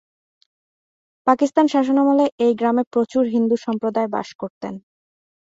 [1.27, 4.73] পাকিস্তান শাসনামলে এই গ্রামে প্রচুর হিন্দু সম্প্রদায় বাস করতেন।